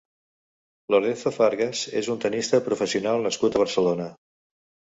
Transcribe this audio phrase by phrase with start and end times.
[0.95, 4.13] Lorenzo Fargas és un tennista professional nascut a Barcelona.